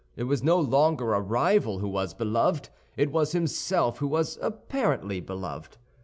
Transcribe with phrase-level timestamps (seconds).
[0.15, 5.19] It was no longer a rival who was beloved; it was himself who was apparently
[5.19, 5.77] beloved.